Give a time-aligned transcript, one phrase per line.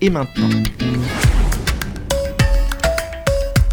[0.00, 0.48] et maintenant.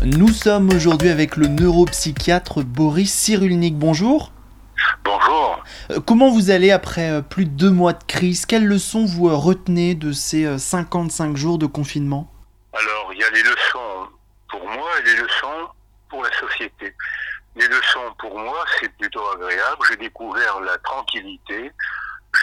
[0.04, 3.78] Nous sommes aujourd'hui avec le neuropsychiatre Boris Cyrulnik.
[3.78, 4.32] Bonjour.
[5.04, 5.64] Bonjour.
[5.92, 8.46] Euh, comment vous allez après euh, plus de deux mois de crise?
[8.46, 12.32] Quelles leçons vous euh, retenez de ces 55 jours de confinement?
[12.74, 14.10] Alors, il y a les leçons
[14.50, 15.70] pour moi et les leçons
[16.10, 16.94] pour la société.
[17.56, 19.78] Les leçons pour moi, c'est plutôt agréable.
[19.90, 21.72] J'ai découvert la tranquillité,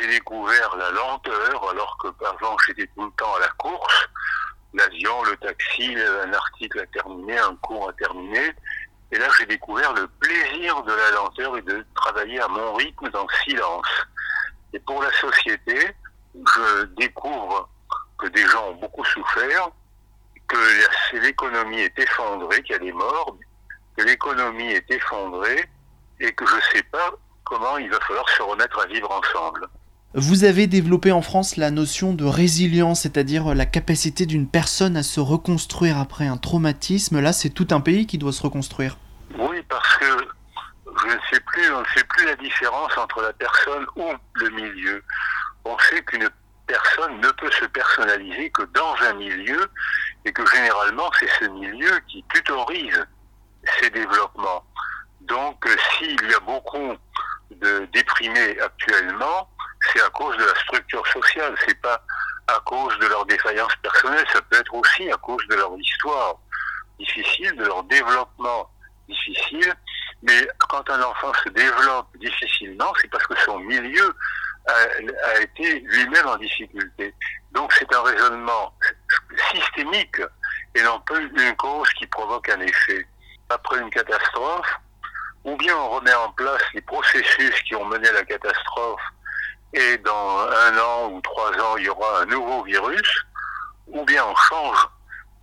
[0.00, 4.08] j'ai découvert la lenteur, alors que avant j'étais tout le temps à la course
[4.74, 8.52] l'avion, le taxi, un article à terminer, un cours à terminer.
[9.12, 13.08] Et là, j'ai découvert le plaisir de la lenteur et de travailler à mon rythme
[13.10, 13.88] dans le silence.
[14.72, 15.94] Et pour la société,
[16.34, 17.68] je découvre
[18.18, 19.70] que des gens ont beaucoup souffert,
[20.46, 23.36] que l'économie est effondrée, qu'il y a des morts,
[23.96, 25.68] que l'économie est effondrée
[26.20, 27.10] et que je ne sais pas
[27.44, 29.68] comment il va falloir se remettre à vivre ensemble.
[30.14, 35.04] Vous avez développé en France la notion de résilience, c'est-à-dire la capacité d'une personne à
[35.04, 37.20] se reconstruire après un traumatisme.
[37.20, 38.96] Là, c'est tout un pays qui doit se reconstruire.
[39.38, 43.32] Oui, parce que je ne sais plus, on ne sait plus la différence entre la
[43.34, 45.00] personne ou le milieu.
[45.64, 46.28] On sait qu'une
[46.66, 49.70] personne ne peut se personnaliser que dans un milieu
[50.24, 53.06] et que généralement c'est ce milieu qui tutorise
[53.78, 54.64] ses développements.
[55.20, 55.64] Donc
[55.98, 56.94] s'il y a beaucoup
[57.60, 59.48] de déprimés actuellement,
[59.92, 62.02] c'est à cause de la structure sociale, c'est pas
[62.48, 66.36] à cause de leur défaillance personnelle, ça peut être aussi à cause de leur histoire
[66.98, 68.70] difficile, de leur développement
[69.08, 69.74] difficile.
[70.22, 74.14] Mais quand un enfant se développe difficilement, c'est parce que son milieu
[74.66, 77.14] a, a été lui-même en difficulté.
[77.52, 78.74] Donc c'est un raisonnement
[79.52, 80.20] systémique
[80.74, 83.06] et non pas une cause qui provoque un effet.
[83.48, 84.70] Après une catastrophe,
[85.44, 89.00] ou bien on remet en place les processus qui ont mené à la catastrophe
[89.72, 93.24] et dans un an ou trois ans, il y aura un nouveau virus,
[93.88, 94.88] ou bien on change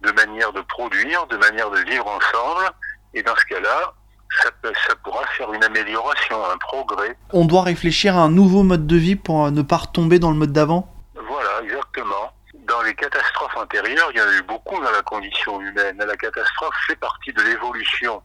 [0.02, 2.70] de manière de produire, de manière de vivre ensemble,
[3.14, 3.94] et dans ce cas-là,
[4.42, 7.18] ça, ça, pourra faire une amélioration, un progrès.
[7.32, 10.38] On doit réfléchir à un nouveau mode de vie pour ne pas retomber dans le
[10.38, 12.34] mode d'avant Voilà, exactement.
[12.68, 16.04] Dans les catastrophes antérieures, il y en a eu beaucoup dans la condition humaine.
[16.06, 18.22] La catastrophe fait partie de l'évolution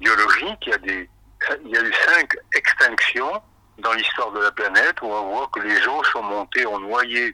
[0.00, 0.58] biologique.
[0.66, 1.10] Il y, a des,
[1.66, 3.42] il y a eu cinq extinctions
[3.78, 7.32] dans l'histoire de la planète où on voit que les eaux sont montées, ont noyé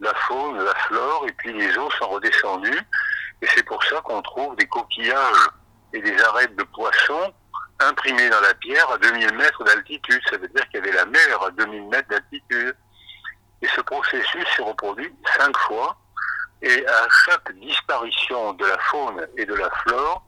[0.00, 2.80] la faune, la flore, et puis les eaux sont redescendues.
[3.40, 5.48] Et c'est pour ça qu'on trouve des coquillages
[5.92, 7.32] et des arêtes de poissons
[7.80, 10.20] imprimés dans la pierre à 2000 mètres d'altitude.
[10.30, 12.76] Ça veut dire qu'il y avait la mer à 2000 mètres d'altitude.
[13.60, 15.96] Et ce processus s'est reproduit cinq fois.
[16.62, 20.24] Et à chaque disparition de la faune et de la flore,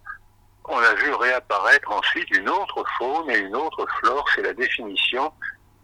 [0.67, 5.33] on a vu réapparaître ensuite une autre faune et une autre flore, c'est la définition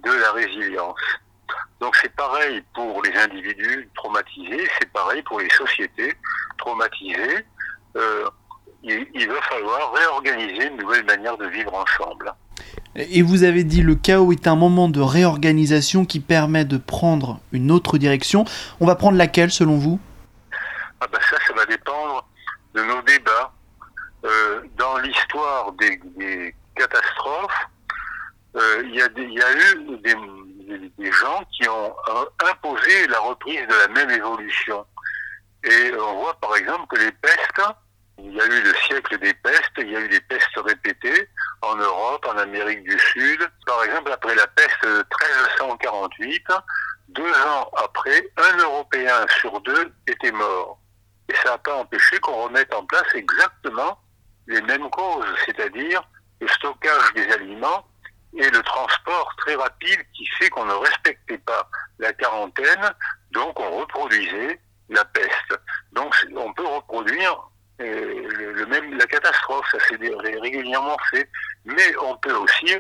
[0.05, 1.01] de la résilience.
[1.81, 6.15] Donc c'est pareil pour les individus traumatisés, c'est pareil pour les sociétés
[6.59, 7.45] traumatisées.
[7.97, 8.29] Euh,
[8.83, 12.33] il, il, va falloir réorganiser une nouvelle manière de vivre ensemble.
[12.95, 17.41] Et vous avez dit le chaos est un moment de réorganisation qui permet de prendre
[17.53, 18.45] une autre direction.
[18.81, 20.01] On va prendre laquelle selon vous?
[21.01, 22.27] Ah ben Ça, ça va dépendre
[22.75, 23.53] de nos débats
[24.25, 27.67] euh, dans l'histoire des, des, catastrophes,
[28.57, 33.07] euh, il, y a il y a eu des, des, gens qui ont euh, imposé
[33.07, 34.85] la reprise de la même évolution.
[35.65, 37.63] Et on voit par exemple que les pestes,
[38.19, 41.29] il y a eu le siècle des pestes, il y a eu des pestes répétées
[41.63, 43.49] en Europe, en Amérique du Sud.
[43.67, 45.05] Par exemple, après la peste de
[45.39, 46.45] 1348,
[47.09, 50.79] deux ans après, un Européen sur deux était mort.
[51.29, 53.99] Et ça n'a pas empêché qu'on remette en place exactement
[54.49, 56.03] les mêmes causes, c'est-à-dire
[56.41, 57.87] le stockage des aliments
[58.37, 62.91] et le transport très rapide qui fait qu'on ne respectait pas la quarantaine,
[63.33, 65.61] donc on reproduisait la peste.
[65.93, 67.49] Donc on peut reproduire
[67.81, 71.29] euh, le, même la catastrophe, ça s'est régulièrement fait,
[71.65, 72.77] mais on peut aussi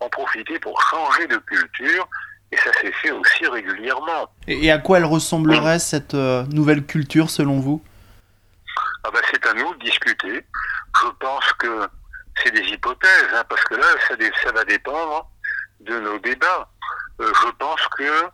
[0.00, 2.08] en profiter pour changer de culture
[2.50, 4.30] et ça s'est fait aussi régulièrement.
[4.46, 7.82] Et à quoi elle ressemblerait cette euh, nouvelle culture selon vous?
[9.04, 10.44] Ah ben, C'est à nous de discuter
[11.02, 11.88] je pense que
[12.44, 13.86] c'est des hypothèses, hein, parce que là,
[14.42, 15.30] ça, va dépendre
[15.80, 16.68] de nos débats.
[17.20, 18.24] Euh, je pense que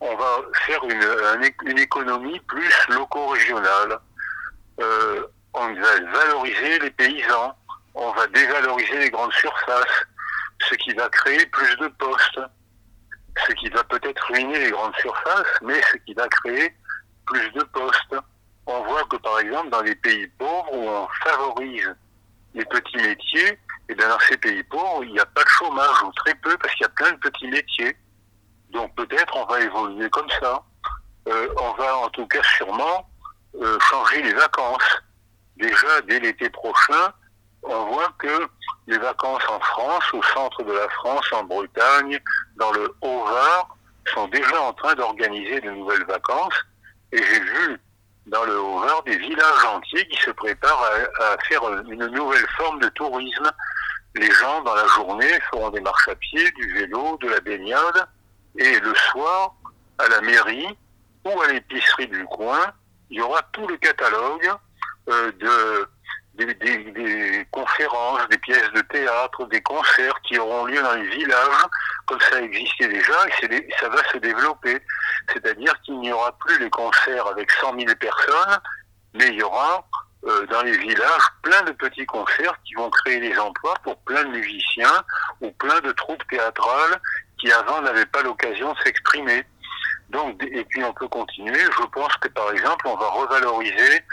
[0.00, 3.98] on va faire une, économie plus loco-régionale.
[4.80, 7.54] Euh, on va valoriser les paysans,
[7.94, 10.04] on va dévaloriser les grandes surfaces,
[10.68, 12.40] ce qui va créer plus de postes,
[13.46, 16.74] ce qui va peut-être ruiner les grandes surfaces, mais ce qui va créer
[17.26, 18.16] plus de postes.
[18.66, 21.94] On voit que par exemple dans les pays pauvres on favorise
[22.54, 23.58] les petits métiers,
[23.88, 26.56] et bien dans ces pays pauvres, il n'y a pas de chômage ou très peu
[26.58, 27.96] parce qu'il y a plein de petits métiers.
[28.70, 30.62] Donc peut-être on va évoluer comme ça.
[31.28, 33.08] Euh, on va en tout cas sûrement
[33.60, 35.02] euh, changer les vacances.
[35.56, 37.12] Déjà dès l'été prochain,
[37.62, 38.48] on voit que
[38.86, 42.18] les vacances en France, au centre de la France, en Bretagne,
[42.56, 43.76] dans le Haut-Var,
[44.14, 46.54] sont déjà en train d'organiser de nouvelles vacances.
[47.12, 47.80] Et j'ai vu
[48.26, 50.84] dans le Haut-Var des villages entiers qui se préparent
[51.20, 53.50] à, faire une nouvelle forme de tourisme.
[54.14, 58.08] Les gens, dans la journée, feront des marches à pied, du vélo, de la baignade.
[58.56, 59.54] Et le soir,
[59.98, 60.66] à la mairie
[61.24, 62.72] ou à l'épicerie du coin,
[63.10, 64.50] il y aura tout le catalogue
[65.08, 65.88] euh, de
[66.46, 71.64] des, conférences, des pièces de théâtre, des concerts qui auront lieu dans les villages,
[72.06, 74.78] comme ça existait déjà, et ça va se développer.
[75.32, 78.58] C'est-à-dire qu'il n'y aura plus les concerts avec 100 000 personnes,
[79.14, 79.86] mais il y aura
[80.26, 84.22] euh, dans les villages plein de petits concerts qui vont créer des emplois pour plein
[84.24, 85.02] de musiciens
[85.40, 87.00] ou plein de troupes théâtrales
[87.38, 89.44] qui avant n'avaient pas l'occasion de s'exprimer.
[90.10, 91.58] Donc, et puis on peut continuer.
[91.58, 94.04] Je pense que par exemple, on va revaloriser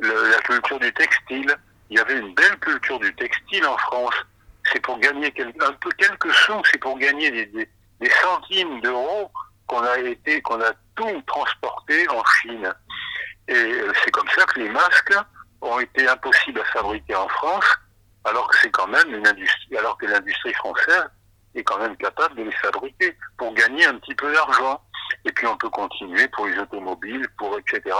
[0.00, 1.56] la culture du textile
[1.90, 4.14] il y avait une belle culture du textile en France.
[4.72, 7.68] C'est pour gagner un peu quelques sous, c'est pour gagner des,
[8.22, 9.30] centimes d'euros
[9.66, 12.72] qu'on a été, qu'on a tout transporté en Chine.
[13.48, 15.14] Et euh, c'est comme ça que les masques
[15.60, 17.66] ont été impossibles à fabriquer en France,
[18.24, 21.08] alors que c'est quand même une industrie, alors que l'industrie française
[21.54, 24.80] est quand même capable de les fabriquer pour gagner un petit peu d'argent.
[25.24, 27.94] Et puis on peut continuer pour les automobiles, pour etc.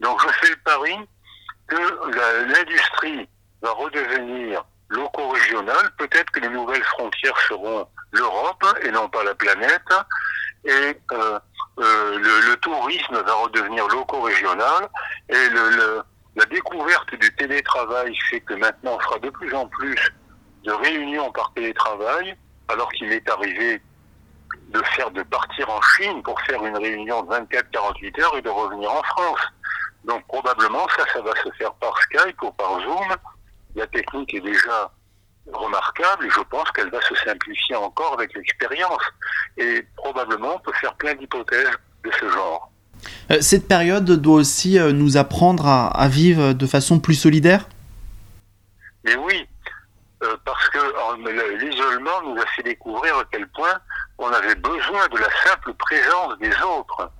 [0.00, 0.94] Donc je fais le pari
[1.68, 3.28] que l'industrie
[3.62, 5.90] va redevenir loco-régionale.
[5.98, 9.92] Peut-être que les nouvelles frontières seront l'Europe et non pas la planète.
[10.64, 10.70] Et
[11.12, 11.38] euh,
[11.78, 14.88] euh, le, tourisme va redevenir loco-régional.
[15.28, 16.02] Et le,
[16.36, 19.96] la découverte du télétravail fait que maintenant on fera de plus en plus
[20.64, 22.36] de réunions par télétravail,
[22.68, 23.80] alors qu'il est arrivé
[24.68, 28.50] de faire de partir en Chine pour faire une réunion de 24-48 heures et de
[28.50, 29.40] revenir en France.
[30.08, 33.16] Donc probablement ça, ça va se faire par Skype ou par Zoom
[33.78, 34.92] la technique est déjà
[35.52, 39.02] remarquable et je pense qu'elle va se simplifier encore avec l'expérience.
[39.56, 41.70] Et probablement, on peut faire plein d'hypothèses
[42.04, 42.70] de ce genre.
[43.30, 47.66] Euh, cette période doit aussi euh, nous apprendre à, vivre de façon plus solidaire?
[49.04, 49.46] Mais oui,
[50.22, 50.78] euh, parce que
[51.64, 53.78] l'isolement nous a fait découvrir à quel point
[54.18, 57.10] on avait besoin de la simple présence des autres.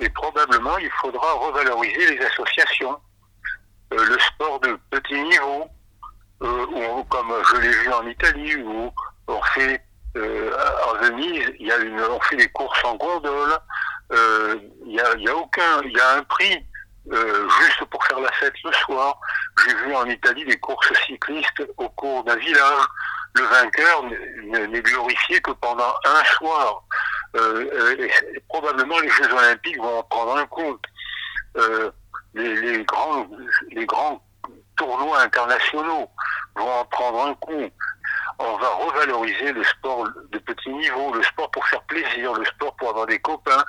[0.00, 2.98] Et probablement, il faudra revaloriser les associations,
[3.90, 5.66] le sport de petit niveau,
[6.42, 8.90] euh, comme je l'ai vu en Italie, où
[9.28, 9.82] on fait
[10.16, 13.58] euh, à Venise, il y a une, on fait des courses en gondole.
[14.12, 14.56] Euh,
[14.86, 16.66] il y, a, y a aucun, il y a un prix
[17.12, 19.18] euh, juste pour faire la fête le soir.
[19.64, 22.84] J'ai vu en Italie des courses cyclistes au cours d'un village.
[23.34, 24.02] Le vainqueur
[24.42, 26.82] n'est glorifié que pendant un soir.
[27.36, 30.78] Euh, et probablement les Jeux Olympiques vont en prendre un coup.
[31.56, 31.90] Euh,
[32.34, 33.26] les, les, grands,
[33.70, 34.22] les grands
[34.76, 36.08] tournois internationaux
[36.56, 37.68] vont en prendre un coup.
[38.38, 42.74] On va revaloriser le sport de petit niveau, le sport pour faire plaisir, le sport
[42.76, 43.64] pour avoir des copains.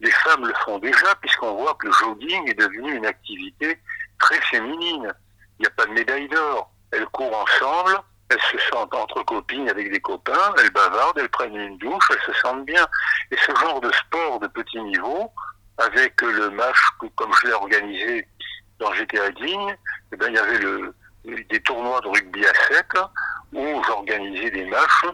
[0.00, 3.78] Les femmes le font déjà puisqu'on voit que le jogging est devenu une activité
[4.18, 5.12] très féminine.
[5.58, 6.70] Il n'y a pas de médaille d'or.
[6.92, 8.00] Elles courent ensemble,
[8.30, 12.34] elles se sentent entre copines avec des copains, elles bavardent, elles prennent une douche, elles
[12.34, 12.86] se sentent bien.
[13.30, 15.30] Et ce genre de sport de petit niveau,
[15.78, 16.78] avec le match
[17.16, 18.26] comme je l'ai organisé
[18.96, 19.76] j'étais à Digne,
[20.12, 20.94] eh ben, il y avait le,
[21.24, 22.86] des tournois de rugby à 7
[23.52, 25.06] où j'organisais des matchs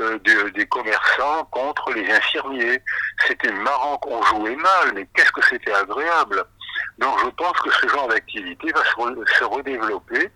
[0.00, 0.18] euh,
[0.54, 2.80] des commerçants contre les infirmiers.
[3.26, 6.44] C'était marrant qu'on jouait mal, mais qu'est-ce que c'était agréable.
[6.98, 10.30] Donc je pense que ce genre d'activité va se, se, redévelopper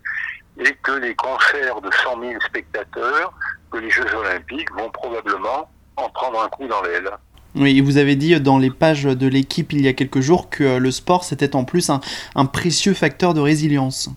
[0.57, 3.33] et que les concerts de 100 000 spectateurs,
[3.71, 7.09] que les Jeux olympiques vont probablement en prendre un coup dans l'aile.
[7.55, 10.77] Oui, vous avez dit dans les pages de l'équipe il y a quelques jours que
[10.77, 12.01] le sport c'était en plus un,
[12.35, 14.09] un précieux facteur de résilience.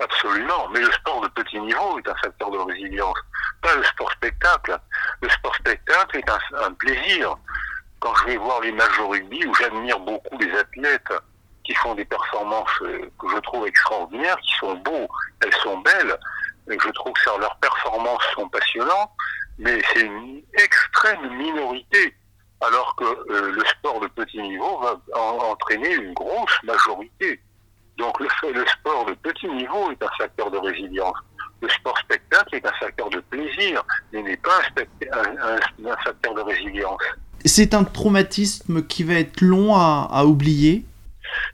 [0.00, 3.18] Absolument, mais le sport de petit niveau est un facteur de résilience,
[3.60, 4.78] pas le sport spectacle.
[5.20, 7.36] Le sport spectacle est un, plaisir.
[7.98, 11.12] Quand je vais voir les matchs rugby, où j'admire beaucoup les athlètes
[11.68, 15.06] qui font des performances euh, que je trouve extraordinaires, qui sont beaux,
[15.44, 16.16] elles sont belles,
[16.66, 19.10] je trouve que leurs performances sont passionnantes,
[19.58, 22.14] mais c'est une extrême minorité
[22.60, 27.40] alors que euh, le sport de petit niveau va entraîner une grosse majorité.
[27.98, 28.28] Donc le,
[28.66, 31.16] sport de petit niveau est un facteur de résilience.
[31.60, 33.82] Le sport spectacle est un facteur de plaisir,
[34.12, 34.60] mais n'est pas
[35.12, 37.02] un, facteur de résilience.
[37.44, 40.84] C'est un traumatisme qui va être long à oublier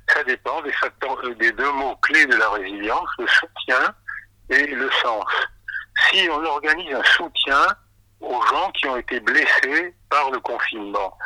[0.09, 3.95] Ça dépend des facteurs, des deux mots clés de la résilience, le soutien
[4.51, 5.25] et le sens.
[6.11, 7.67] Si on organise un soutien
[8.21, 11.17] aux gens qui ont été blessés par le confinement,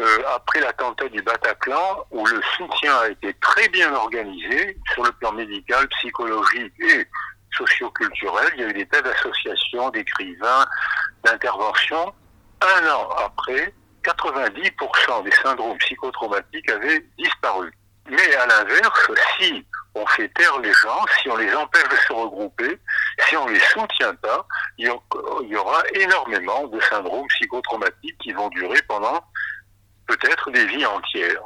[0.00, 5.12] euh, après l'attentat du Bataclan, où le soutien a été très bien organisé sur le
[5.12, 7.06] plan médical, psychologique et
[7.56, 8.48] socioculturel.
[8.54, 10.64] Il y a eu des tas d'associations, d'écrivains,
[11.24, 12.14] d'interventions.
[12.60, 13.74] Un an après,
[14.04, 17.72] 90% des syndromes psychotraumatiques avaient disparu.
[18.10, 22.12] Mais à l'inverse, si on fait taire les gens, si on les empêche de se
[22.12, 22.78] regrouper,
[23.28, 24.46] si on les soutient pas,
[24.78, 29.22] il y aura énormément de syndromes psychotraumatiques qui vont durer pendant
[30.06, 31.42] peut-être des vies entières.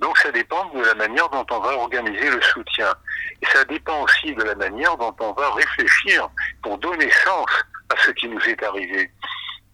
[0.00, 2.92] Donc ça dépend de la manière dont on va organiser le soutien.
[3.40, 6.28] Et ça dépend aussi de la manière dont on va réfléchir
[6.62, 7.46] pour donner sens
[7.90, 9.10] à ce qui nous est arrivé.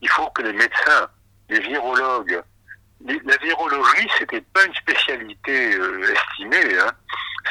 [0.03, 1.09] Il faut que les médecins,
[1.49, 2.43] les virologues,
[3.01, 6.79] la virologie, c'était pas une spécialité euh, estimée.
[6.81, 6.91] Hein.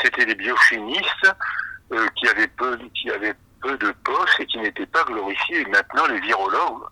[0.02, 1.32] C'était des biochimistes
[1.94, 5.66] euh, qui avaient peu, de postes et qui n'étaient pas glorifiés.
[5.66, 6.84] maintenant, les virologues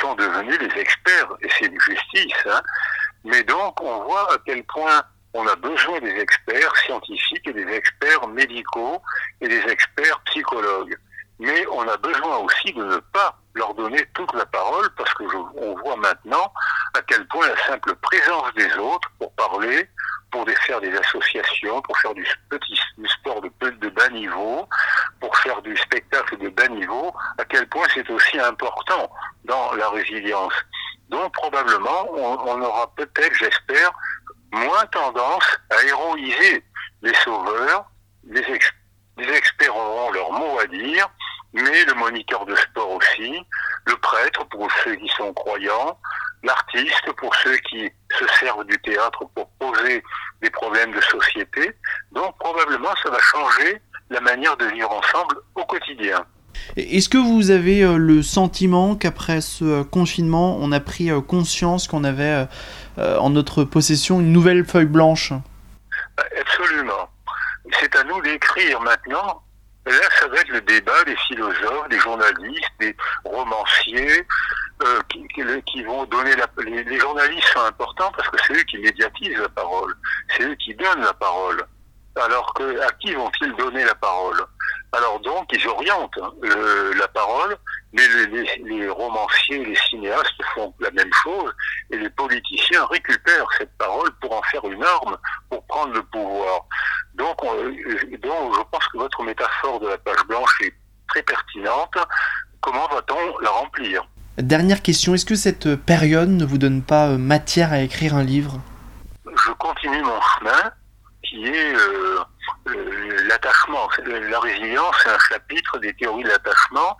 [0.00, 2.46] sont devenus des experts et c'est une justice.
[2.46, 2.60] Hein.
[3.24, 5.02] Mais donc, on voit à quel point
[5.34, 9.02] on a besoin des experts scientifiques et des experts médicaux
[9.40, 10.96] et des experts psychologues.
[11.38, 15.24] Mais on a besoin aussi de ne pas leur donner toute la parole parce que
[15.56, 16.52] on voit maintenant
[16.98, 19.88] à quel point la simple présence des autres pour parler,
[20.32, 24.68] pour faire des associations, pour faire du petit sport de, bas niveau,
[25.20, 29.10] pour faire du spectacle de bas niveau, à quel point c'est aussi important
[29.44, 30.52] dans la résilience.
[31.08, 33.92] Donc probablement, on, aura peut-être, j'espère,
[34.50, 36.64] moins tendance à héroïser
[37.02, 37.84] les sauveurs,
[38.24, 38.42] les
[39.32, 41.08] experts auront leur mot à dire,
[41.52, 43.40] mais le moniteur de sport aussi,
[43.86, 45.98] le prêtre pour ceux qui sont croyants,
[46.42, 50.02] l'artiste pour ceux qui se servent du théâtre pour poser
[50.42, 51.72] des problèmes de société.
[52.12, 53.80] Donc probablement ça va changer
[54.10, 56.24] la manière de vivre ensemble au quotidien.
[56.76, 61.20] Est-ce que vous avez euh, le sentiment qu'après ce euh, confinement, on a pris euh,
[61.20, 62.46] conscience qu'on avait
[62.96, 65.32] en notre possession une nouvelle feuille blanche?
[66.40, 67.08] Absolument.
[67.78, 69.42] C'est à nous d'écrire maintenant.
[69.86, 72.94] Là, ça va être le débat des philosophes, des journalistes, des
[73.24, 74.26] romanciers,
[75.66, 76.46] qui, vont donner la...
[76.64, 79.94] Les, les journalistes sont importants parce que c'est eux qui médiatisent la parole,
[80.30, 81.64] c'est eux qui donnent la parole.
[82.16, 84.44] Alors que à qui vont-ils donner la parole?
[84.92, 86.32] Alors donc, ils orientent hein,
[86.98, 87.56] la parole,
[87.92, 88.02] mais
[88.64, 91.52] les, romanciers, les cinéastes font la même chose,
[91.90, 95.16] et les politiciens récupèrent cette parole pour en faire une arme,
[95.50, 96.66] pour prendre le pouvoir.
[97.14, 100.74] Donc, donc je pense que votre métaphore de la page blanche est
[101.08, 101.94] très pertinente.
[102.60, 104.08] Comment va-t-on la remplir?
[104.38, 108.22] Dernière question, est-ce que cette période ne vous donne pas euh, matière à écrire un
[108.22, 108.60] livre?
[109.26, 110.70] Je continue mon chemin,
[111.24, 111.74] qui est...
[111.74, 112.24] Euh, euh,
[113.26, 113.88] l'attachement.
[114.06, 116.96] La résilience, c'est un chapitre des théories de l'attachement.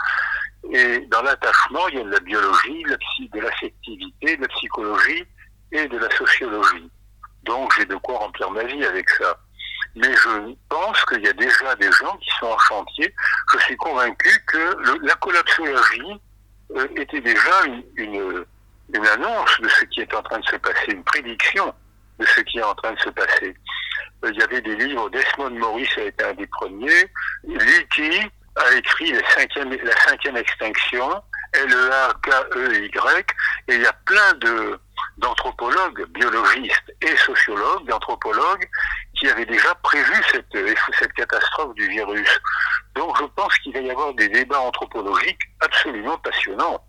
[0.73, 2.85] Et dans l'attachement, il y a de la biologie,
[3.33, 5.25] de l'affectivité, de la psychologie
[5.73, 6.91] et de la sociologie.
[7.45, 9.39] Donc j'ai de quoi remplir ma vie avec ça.
[9.95, 13.15] Mais je pense qu'il y a déjà des gens qui sont en chantier.
[13.53, 16.21] Je suis convaincu que la collapsologie
[16.77, 18.45] euh, était déjà une,
[18.95, 21.75] une annonce de ce qui est en train de se passer, une prédiction
[22.19, 23.55] de ce qui est en train de se passer.
[24.25, 27.07] Il y avait des livres, Desmond Morris a été un des premiers,
[27.45, 31.23] Leakey a écrit la cinquième, extinction,
[31.53, 33.25] L-E-A-K-E-Y,
[33.69, 34.35] et il y a plein
[35.19, 38.69] d'anthropologues, biologistes et sociologues, d'anthropologues,
[39.19, 40.47] qui avaient déjà prévu cette,
[40.99, 42.29] cette catastrophe du virus.
[42.97, 46.83] Donc je pense qu'il va y avoir des débats anthropologiques absolument passionnants.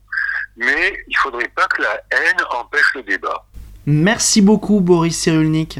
[0.58, 3.46] Mais il ne faudrait pas que la haine empêche le débat.
[3.86, 5.80] Merci beaucoup Boris Cyrulnik.